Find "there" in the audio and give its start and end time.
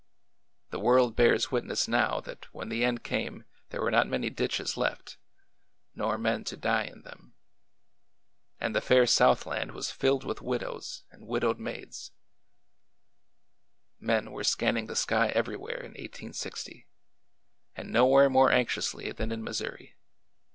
3.69-3.83